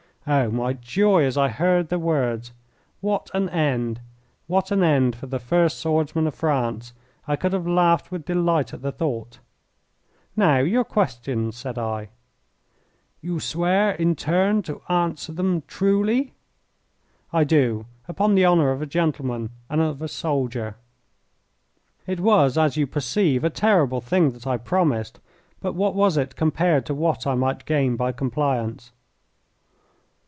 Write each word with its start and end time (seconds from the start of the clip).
Oh, 0.27 0.51
my 0.51 0.73
joy 0.73 1.23
as 1.23 1.35
I 1.35 1.49
heard 1.49 1.89
the 1.89 1.97
words! 1.97 2.51
What 3.01 3.31
an 3.33 3.49
end 3.49 4.01
what 4.45 4.69
an 4.69 4.83
end 4.83 5.15
for 5.15 5.25
the 5.25 5.39
first 5.39 5.79
swordsman 5.79 6.27
of 6.27 6.35
France! 6.35 6.93
I 7.27 7.35
could 7.35 7.53
have 7.53 7.65
laughed 7.67 8.11
with 8.11 8.25
delight 8.25 8.71
at 8.71 8.83
the 8.83 8.91
thought. 8.91 9.39
"Now, 10.35 10.59
your 10.59 10.83
questions!" 10.83 11.57
said 11.57 11.79
I. 11.79 12.09
"You 13.21 13.39
swear 13.39 13.93
in 13.93 14.15
turn 14.15 14.61
to 14.61 14.83
answer 14.89 15.33
them 15.33 15.63
truly?" 15.67 16.33
"I 17.33 17.43
do, 17.43 17.87
upon 18.07 18.35
the 18.35 18.45
honour 18.45 18.69
of 18.69 18.83
a 18.83 18.85
gentleman 18.85 19.49
and 19.71 19.81
a 19.81 20.07
soldier." 20.07 20.75
It 22.05 22.19
was, 22.19 22.59
as 22.59 22.77
you 22.77 22.85
perceive, 22.85 23.43
a 23.43 23.49
terrible 23.49 24.01
thing 24.01 24.29
that 24.33 24.45
I 24.45 24.57
promised, 24.57 25.19
but 25.61 25.73
what 25.73 25.95
was 25.95 26.15
it 26.15 26.35
compared 26.35 26.85
to 26.85 26.93
what 26.93 27.25
I 27.25 27.33
might 27.33 27.65
gain 27.65 27.95
by 27.95 28.11
compliance? 28.11 28.91